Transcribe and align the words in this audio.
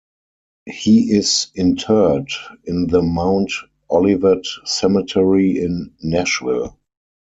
He 0.65 1.15
is 1.15 1.51
interred 1.53 2.31
in 2.63 2.87
the 2.87 3.03
Mount 3.03 3.51
Olivet 3.91 4.43
Cemetery 4.65 5.59
in 5.59 5.93
Nashville. 6.01 6.79